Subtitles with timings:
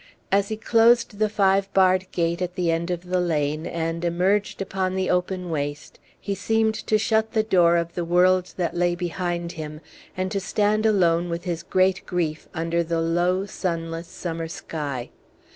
[0.31, 4.59] As he closed the five barred gate at the end of the lane, and emerged
[4.59, 8.95] upon the open waste, he seemed to shut the door of the world that lay
[8.95, 9.79] behind him,
[10.17, 15.11] and to stand alone with his great grief under the low, sunless summer sky.